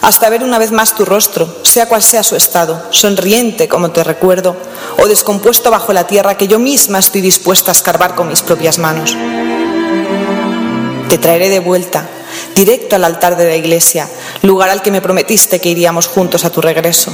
hasta 0.03 0.29
ver 0.29 0.43
una 0.43 0.59
vez 0.59 0.73
más 0.73 0.95
tu 0.95 1.05
rostro, 1.05 1.49
sea 1.63 1.87
cual 1.87 2.03
sea 2.03 2.23
su 2.23 2.37
estado, 2.37 2.83
sonriente 2.91 3.69
como 3.69 3.91
te 3.91 4.05
recuerdo, 4.05 4.57
o 4.99 5.07
descompuesto 5.07 5.71
bajo 5.71 5.93
la 5.93 6.07
tierra 6.07 6.37
que 6.37 6.49
yo 6.49 6.59
misma 6.59 6.99
estoy 6.99 7.21
dispuesta 7.21 7.71
a 7.71 7.73
escarbar 7.73 8.15
con 8.15 8.29
mis 8.29 8.43
propias 8.43 8.79
manos. 8.79 9.17
Te 11.09 11.19
traeré 11.19 11.49
de 11.49 11.61
vuelta, 11.61 12.09
directo 12.55 12.97
al 12.97 13.05
altar 13.05 13.37
de 13.37 13.49
la 13.49 13.57
iglesia, 13.57 14.09
lugar 14.43 14.71
al 14.71 14.83
que 14.83 14.91
me 14.91 15.01
prometiste 15.01 15.61
que 15.61 15.71
iríamos 15.71 16.07
juntos 16.07 16.45
a 16.45 16.51
tu 16.51 16.61
regreso, 16.61 17.13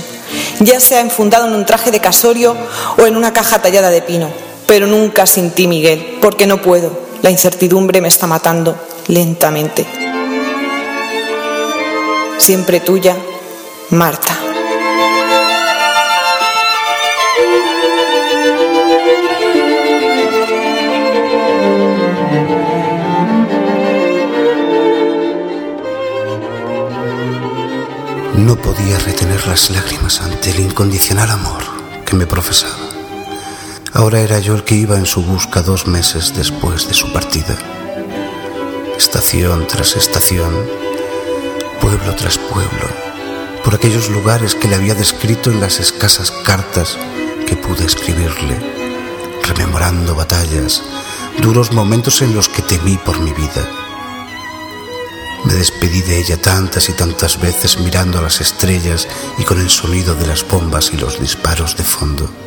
ya 0.60 0.80
sea 0.80 1.00
enfundado 1.00 1.46
en 1.46 1.54
un 1.54 1.66
traje 1.66 1.90
de 1.90 2.00
casorio 2.00 2.56
o 2.98 3.06
en 3.06 3.16
una 3.16 3.32
caja 3.32 3.60
tallada 3.60 3.90
de 3.90 4.02
pino, 4.02 4.45
pero 4.66 4.86
nunca 4.86 5.26
sin 5.26 5.50
ti, 5.50 5.66
Miguel, 5.68 6.18
porque 6.20 6.46
no 6.46 6.60
puedo. 6.60 7.06
La 7.22 7.30
incertidumbre 7.30 8.00
me 8.00 8.08
está 8.08 8.26
matando 8.26 8.76
lentamente. 9.08 9.86
Siempre 12.38 12.80
tuya, 12.80 13.16
Marta. 13.90 14.36
No 28.36 28.54
podía 28.56 28.98
retener 28.98 29.46
las 29.46 29.70
lágrimas 29.70 30.20
ante 30.20 30.50
el 30.50 30.60
incondicional 30.60 31.30
amor 31.30 31.62
que 32.04 32.14
me 32.14 32.26
profesaba. 32.26 32.85
Ahora 33.96 34.20
era 34.20 34.40
yo 34.40 34.54
el 34.54 34.62
que 34.62 34.74
iba 34.74 34.98
en 34.98 35.06
su 35.06 35.22
busca 35.22 35.62
dos 35.62 35.86
meses 35.86 36.34
después 36.36 36.86
de 36.86 36.92
su 36.92 37.10
partida. 37.14 37.56
Estación 38.94 39.66
tras 39.66 39.96
estación, 39.96 40.52
pueblo 41.80 42.14
tras 42.14 42.36
pueblo, 42.36 42.86
por 43.64 43.74
aquellos 43.74 44.10
lugares 44.10 44.54
que 44.54 44.68
le 44.68 44.74
había 44.74 44.94
descrito 44.94 45.50
en 45.50 45.62
las 45.62 45.80
escasas 45.80 46.30
cartas 46.30 46.98
que 47.46 47.56
pude 47.56 47.86
escribirle, 47.86 48.60
rememorando 49.42 50.14
batallas, 50.14 50.82
duros 51.40 51.72
momentos 51.72 52.20
en 52.20 52.34
los 52.34 52.50
que 52.50 52.60
temí 52.60 52.98
por 52.98 53.18
mi 53.20 53.32
vida. 53.32 53.66
Me 55.46 55.54
despedí 55.54 56.02
de 56.02 56.18
ella 56.18 56.36
tantas 56.36 56.90
y 56.90 56.92
tantas 56.92 57.40
veces 57.40 57.80
mirando 57.80 58.18
a 58.18 58.22
las 58.22 58.42
estrellas 58.42 59.08
y 59.38 59.44
con 59.44 59.58
el 59.58 59.70
sonido 59.70 60.14
de 60.14 60.26
las 60.26 60.46
bombas 60.46 60.90
y 60.92 60.98
los 60.98 61.18
disparos 61.18 61.78
de 61.78 61.84
fondo. 61.84 62.45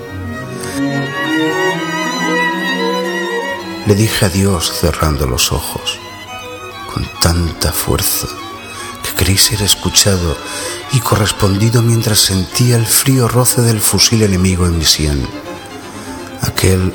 Le 3.89 3.95
dije 3.95 4.25
adiós 4.25 4.71
cerrando 4.71 5.25
los 5.25 5.51
ojos, 5.51 5.97
con 6.93 7.09
tanta 7.19 7.71
fuerza 7.71 8.27
que 9.01 9.15
creí 9.15 9.35
ser 9.35 9.63
escuchado 9.63 10.37
y 10.93 10.99
correspondido 10.99 11.81
mientras 11.81 12.19
sentía 12.19 12.75
el 12.75 12.85
frío 12.85 13.27
roce 13.27 13.63
del 13.63 13.81
fusil 13.81 14.21
enemigo 14.21 14.67
en 14.67 14.77
mi 14.77 14.85
sien. 14.85 15.27
Aquel 16.43 16.93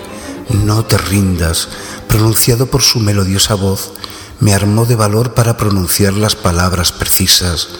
no 0.50 0.84
te 0.84 0.96
rindas, 0.96 1.68
pronunciado 2.06 2.66
por 2.66 2.82
su 2.82 3.00
melodiosa 3.00 3.56
voz, 3.56 3.94
me 4.38 4.54
armó 4.54 4.86
de 4.86 4.94
valor 4.94 5.34
para 5.34 5.56
pronunciar 5.56 6.12
las 6.12 6.36
palabras 6.36 6.92
precisas 6.92 7.70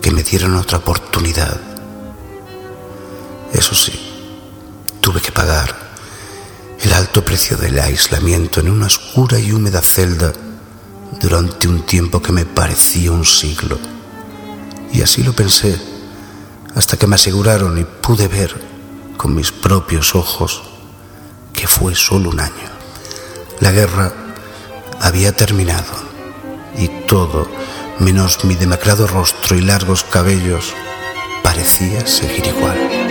que 0.00 0.10
me 0.10 0.22
dieron 0.22 0.56
otra 0.56 0.78
oportunidad. 0.78 1.60
Eso 3.52 3.74
sí, 3.74 3.92
tuve 5.02 5.20
que 5.20 5.32
pagar 5.32 5.83
el 6.84 6.92
alto 6.92 7.24
precio 7.24 7.56
del 7.56 7.78
aislamiento 7.78 8.60
en 8.60 8.68
una 8.68 8.86
oscura 8.86 9.38
y 9.38 9.52
húmeda 9.52 9.80
celda 9.80 10.34
durante 11.18 11.66
un 11.66 11.86
tiempo 11.86 12.20
que 12.20 12.30
me 12.30 12.44
parecía 12.44 13.10
un 13.10 13.24
siglo. 13.24 13.78
Y 14.92 15.00
así 15.00 15.22
lo 15.22 15.32
pensé, 15.32 15.80
hasta 16.74 16.98
que 16.98 17.06
me 17.06 17.14
aseguraron 17.14 17.78
y 17.78 17.84
pude 17.84 18.28
ver 18.28 18.54
con 19.16 19.34
mis 19.34 19.50
propios 19.50 20.14
ojos 20.14 20.62
que 21.54 21.66
fue 21.66 21.94
solo 21.94 22.28
un 22.28 22.40
año. 22.40 22.70
La 23.60 23.72
guerra 23.72 24.12
había 25.00 25.32
terminado 25.32 25.94
y 26.76 26.88
todo, 27.06 27.48
menos 27.98 28.44
mi 28.44 28.56
demacrado 28.56 29.06
rostro 29.06 29.56
y 29.56 29.62
largos 29.62 30.04
cabellos, 30.04 30.74
parecía 31.42 32.06
seguir 32.06 32.46
igual. 32.46 33.03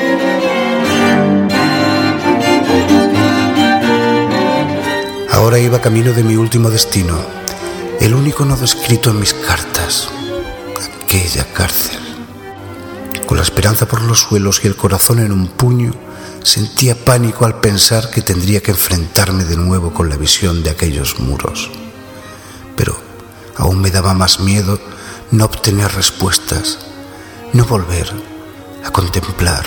Ahora 5.34 5.58
iba 5.58 5.82
camino 5.82 6.14
de 6.14 6.24
mi 6.24 6.36
último 6.36 6.70
destino, 6.70 7.18
el 8.00 8.14
único 8.14 8.46
no 8.46 8.56
descrito 8.56 9.10
en 9.10 9.20
mis 9.20 9.34
cartas, 9.34 10.08
aquella 11.02 11.52
cárcel. 11.52 11.98
Con 13.26 13.38
la 13.38 13.44
esperanza 13.44 13.88
por 13.88 14.04
los 14.04 14.20
suelos 14.20 14.62
y 14.64 14.68
el 14.68 14.76
corazón 14.76 15.18
en 15.18 15.32
un 15.32 15.48
puño, 15.48 15.92
sentía 16.44 16.94
pánico 16.94 17.46
al 17.46 17.60
pensar 17.60 18.12
que 18.12 18.22
tendría 18.22 18.62
que 18.62 18.70
enfrentarme 18.70 19.44
de 19.44 19.58
nuevo 19.58 19.92
con 19.92 20.08
la 20.08 20.18
visión 20.18 20.62
de 20.62 20.70
aquellos 20.70 21.20
muros. 21.20 21.72
Pero 22.78 22.96
aún 23.58 23.82
me 23.82 23.90
daba 23.90 24.14
más 24.14 24.40
miedo 24.40 24.80
no 25.32 25.46
obtener 25.46 25.92
respuestas, 25.96 26.78
no 27.54 27.66
volver 27.66 28.08
a 28.86 28.92
contemplar 28.92 29.66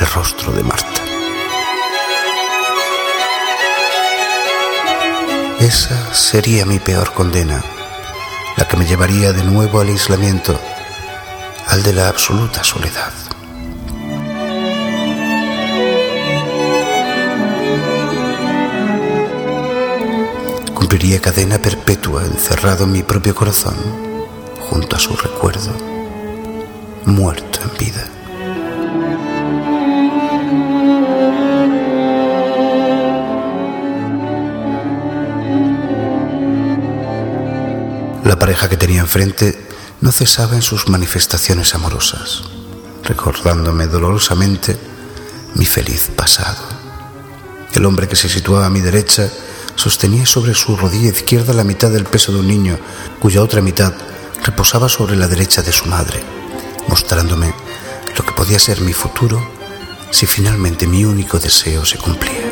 el 0.00 0.06
rostro 0.08 0.50
de 0.50 0.64
Marta. 0.64 1.03
Esa 5.64 6.12
sería 6.12 6.66
mi 6.66 6.78
peor 6.78 7.14
condena, 7.14 7.64
la 8.58 8.68
que 8.68 8.76
me 8.76 8.84
llevaría 8.84 9.32
de 9.32 9.42
nuevo 9.44 9.80
al 9.80 9.88
aislamiento, 9.88 10.60
al 11.66 11.82
de 11.82 11.94
la 11.94 12.08
absoluta 12.08 12.62
soledad. 12.62 13.14
Cumpliría 20.74 21.18
cadena 21.22 21.56
perpetua 21.56 22.26
encerrado 22.26 22.84
en 22.84 22.92
mi 22.92 23.02
propio 23.02 23.34
corazón, 23.34 23.74
junto 24.68 24.96
a 24.96 24.98
su 24.98 25.16
recuerdo, 25.16 25.72
muerto 27.06 27.60
en 27.62 27.78
vida. 27.78 28.13
Pareja 38.44 38.68
que 38.68 38.76
tenía 38.76 39.00
enfrente 39.00 39.58
no 40.02 40.12
cesaba 40.12 40.54
en 40.54 40.60
sus 40.60 40.90
manifestaciones 40.90 41.74
amorosas, 41.74 42.42
recordándome 43.02 43.86
dolorosamente 43.86 44.76
mi 45.54 45.64
feliz 45.64 46.10
pasado. 46.14 46.62
El 47.72 47.86
hombre 47.86 48.06
que 48.06 48.16
se 48.16 48.28
situaba 48.28 48.66
a 48.66 48.68
mi 48.68 48.82
derecha 48.82 49.30
sostenía 49.76 50.26
sobre 50.26 50.52
su 50.52 50.76
rodilla 50.76 51.08
izquierda 51.08 51.54
la 51.54 51.64
mitad 51.64 51.90
del 51.90 52.04
peso 52.04 52.32
de 52.32 52.40
un 52.40 52.46
niño, 52.46 52.78
cuya 53.18 53.42
otra 53.42 53.62
mitad 53.62 53.94
reposaba 54.44 54.90
sobre 54.90 55.16
la 55.16 55.26
derecha 55.26 55.62
de 55.62 55.72
su 55.72 55.86
madre, 55.86 56.22
mostrándome 56.86 57.54
lo 58.14 58.26
que 58.26 58.32
podía 58.32 58.58
ser 58.58 58.82
mi 58.82 58.92
futuro 58.92 59.40
si 60.10 60.26
finalmente 60.26 60.86
mi 60.86 61.06
único 61.06 61.38
deseo 61.38 61.86
se 61.86 61.96
cumplía. 61.96 62.43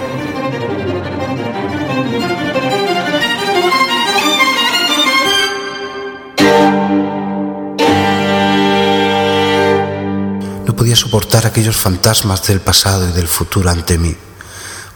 No 10.72 10.76
podía 10.76 10.96
soportar 10.96 11.44
aquellos 11.44 11.76
fantasmas 11.76 12.46
del 12.46 12.62
pasado 12.62 13.06
y 13.06 13.12
del 13.12 13.28
futuro 13.28 13.68
ante 13.68 13.98
mí 13.98 14.16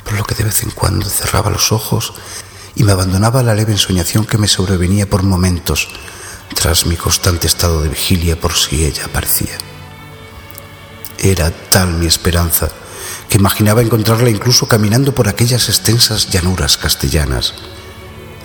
por 0.05 0.15
lo 0.15 0.25
que 0.25 0.35
de 0.35 0.45
vez 0.45 0.63
en 0.63 0.71
cuando 0.71 1.05
cerraba 1.05 1.51
los 1.51 1.71
ojos 1.71 2.15
y 2.75 2.83
me 2.83 2.93
abandonaba 2.93 3.43
la 3.43 3.55
leve 3.55 3.73
ensoñación 3.73 4.25
que 4.25 4.39
me 4.39 4.49
sobrevenía 4.49 5.07
por 5.07 5.23
momentos 5.23 5.89
tras 6.55 6.87
mi 6.87 6.97
constante 6.97 7.47
estado 7.47 7.83
de 7.83 7.91
vigilia 7.91 8.41
por 8.41 8.55
si 8.55 8.87
ella 8.87 9.05
aparecía. 9.05 9.59
Era 11.19 11.51
tal 11.51 11.93
mi 11.93 12.07
esperanza 12.07 12.71
que 13.29 13.37
imaginaba 13.37 13.83
encontrarla 13.83 14.31
incluso 14.31 14.67
caminando 14.67 15.15
por 15.15 15.29
aquellas 15.29 15.69
extensas 15.69 16.31
llanuras 16.31 16.79
castellanas, 16.79 17.53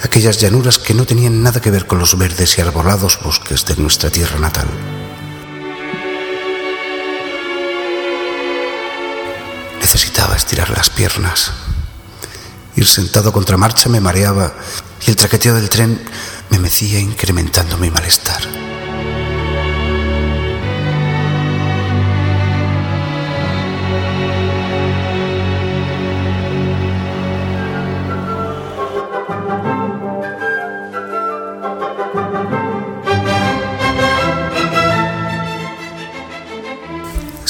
aquellas 0.04 0.38
llanuras 0.38 0.80
que 0.80 0.94
no 0.94 1.06
tenían 1.06 1.41
nada 1.41 1.62
que 1.62 1.72
ver 1.72 1.88
con 1.88 1.98
los 1.98 2.17
verdes 2.17 2.58
y 2.58 2.62
arbolados 2.62 3.22
bosques 3.24 3.63
de 3.63 3.78
nuestra 3.78 4.10
tierra 4.10 4.38
natal. 4.38 4.67
Estirar 10.41 10.71
las 10.71 10.89
piernas. 10.89 11.51
Ir 12.75 12.88
sentado 12.88 13.32
contra 13.32 13.58
marcha 13.58 13.89
me 13.89 13.99
mareaba 13.99 14.51
y 15.06 15.12
el 15.12 15.15
traqueteo 15.15 15.54
del 15.54 15.69
tren 15.69 16.01
me 16.49 16.58
mecía 16.58 16.99
incrementando 16.99 17.77
mi 17.77 17.91
malestar. 17.91 18.81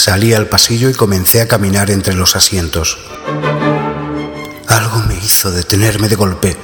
Salí 0.03 0.33
al 0.33 0.49
pasillo 0.49 0.89
y 0.89 0.95
comencé 0.95 1.41
a 1.41 1.47
caminar 1.47 1.91
entre 1.91 2.15
los 2.15 2.35
asientos. 2.35 2.97
Algo 4.67 4.97
me 5.07 5.13
hizo 5.13 5.51
detenerme 5.51 6.09
de 6.09 6.15
golpe. 6.15 6.57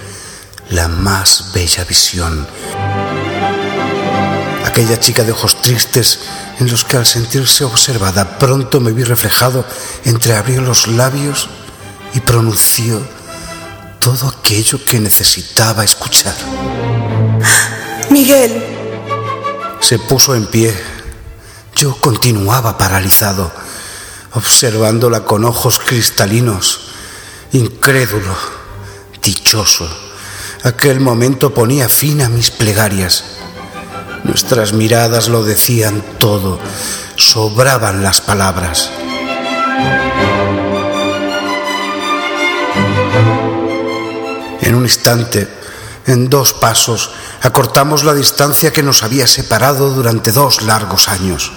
La 0.72 0.88
más 0.88 1.52
bella 1.54 1.84
visión. 1.84 2.48
Aquella 4.66 5.00
chica 5.00 5.22
de 5.22 5.34
ojos 5.34 5.62
tristes 5.62 6.18
en 6.60 6.72
los 6.72 6.84
que 6.84 6.98
al 6.98 7.06
sentirse 7.06 7.64
observada 7.64 8.40
pronto 8.40 8.80
me 8.80 8.92
vi 8.92 9.04
reflejado, 9.04 9.64
entreabrió 10.04 10.62
los 10.62 10.88
labios 10.88 11.48
y 12.16 12.22
pronunció 12.22 13.00
todo 14.00 14.30
aquello 14.30 14.84
que 14.84 15.00
necesitaba 15.00 15.84
escuchar. 15.84 16.34
Miguel, 18.10 18.64
Se 19.80 20.00
puso 20.00 20.34
en 20.34 20.48
pie. 20.48 20.97
Yo 21.78 21.96
continuaba 21.96 22.76
paralizado, 22.76 23.52
observándola 24.34 25.26
con 25.26 25.46
ojos 25.46 25.78
cristalinos, 25.78 26.80
incrédulo, 27.52 28.36
dichoso. 29.22 29.88
Aquel 30.64 31.00
momento 31.00 31.54
ponía 31.54 31.88
fin 31.88 32.24
a 32.24 32.30
mis 32.30 32.50
plegarias. 32.50 33.26
Nuestras 34.24 34.74
miradas 34.74 35.28
lo 35.28 35.44
decían 35.44 36.04
todo, 36.18 36.60
sobraban 37.16 38.02
las 38.02 38.22
palabras. 38.22 38.90
En 44.62 44.74
un 44.74 44.82
instante, 44.82 45.48
en 46.08 46.28
dos 46.28 46.54
pasos, 46.54 47.12
acortamos 47.44 48.04
la 48.04 48.16
distancia 48.16 48.74
que 48.74 48.82
nos 48.82 49.04
había 49.04 49.28
separado 49.28 49.92
durante 49.92 50.32
dos 50.32 50.64
largos 50.64 51.08
años. 51.08 51.52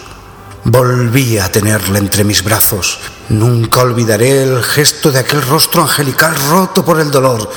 Volví 0.65 1.39
a 1.39 1.51
tenerla 1.51 1.99
entre 1.99 2.23
mis 2.23 2.45
brazos. 2.45 2.99
Nunca 3.31 3.81
olvidaré 3.81 4.43
el 4.43 4.63
gesto 4.63 5.11
de 5.11 5.21
aquel 5.21 5.41
rostro 5.41 5.83
angelical 5.83 6.35
roto 6.51 6.85
por 6.85 7.01
el 7.01 7.11
dolor, 7.11 7.51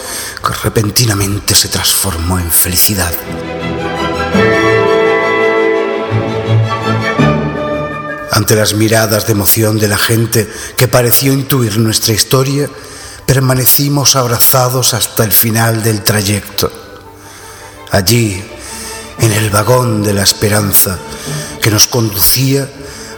que 0.46 0.54
repentinamente 0.63 1.54
se 1.54 1.68
transformó 1.68 2.39
en 2.39 2.50
felicidad. 2.50 3.13
Ante 8.32 8.56
las 8.56 8.74
miradas 8.74 9.28
de 9.28 9.34
emoción 9.34 9.78
de 9.78 9.88
la 9.89 9.98
gente 9.98 10.50
que 10.78 10.88
pareció 10.88 11.34
intuir 11.34 11.78
nuestra 11.80 12.13
historia, 12.13 12.70
permanecimos 13.26 14.16
abrazados 14.16 14.94
hasta 14.94 15.24
el 15.24 15.34
final 15.34 15.84
del 15.84 16.04
trayecto. 16.04 16.72
Allí, 17.92 18.44
en 19.20 19.32
el 19.32 19.50
vagón 19.50 20.04
de 20.04 20.13
la 20.13 20.24
esperanza 20.24 20.98
que 21.62 21.70
nos 21.70 21.88
conducía 21.88 22.68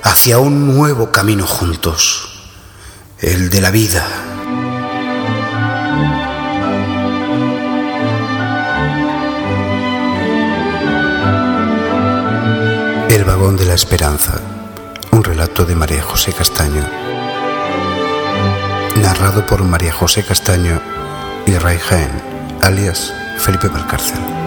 hacia 0.05 0.37
un 0.37 0.67
nuevo 0.67 1.11
camino 1.11 1.47
juntos, 1.47 2.29
el 3.21 3.49
de 3.49 3.59
la 3.59 3.71
vida. 3.71 4.05
El 13.09 13.23
vagón 13.23 13.57
de 13.57 13.65
la 13.65 13.73
esperanza, 13.73 14.39
un 15.09 15.23
relato 15.23 15.65
de 15.65 15.73
María 15.73 16.03
José 16.03 16.33
Castaño, 16.33 16.87
narrado 19.01 19.47
por 19.47 19.63
María 19.63 19.91
José 19.91 20.23
Castaño 20.23 20.79
y 21.47 21.57
Ray 21.57 21.79
Jaén, 21.79 22.11
alias 22.61 23.11
Felipe 23.39 23.69
Valcárcel. 23.69 24.44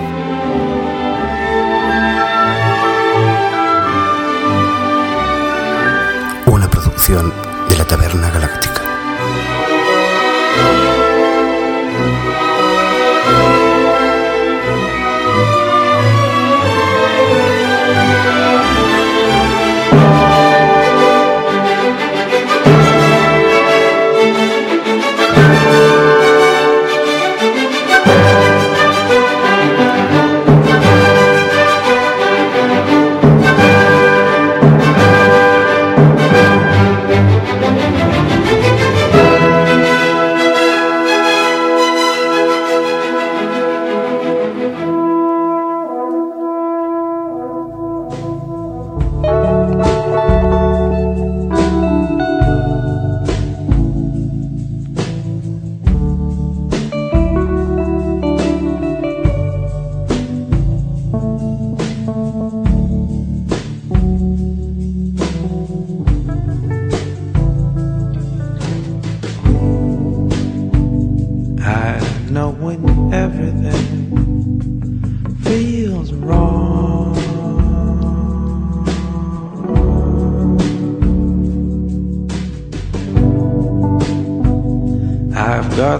De 7.09 7.77
la 7.79 7.87
Taberna 7.87 8.29
Galáctica. 8.29 8.83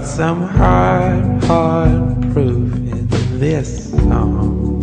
Some 0.09 0.43
hard, 0.43 1.45
hard 1.45 2.33
proof 2.33 2.75
in 2.75 3.09
this 3.39 3.91
song. 3.91 4.83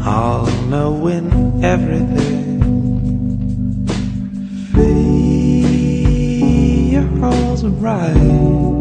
I'll 0.00 0.46
know 0.68 0.92
when 0.92 1.64
everything 1.64 2.58
feels 7.60 7.64
right. 7.64 8.77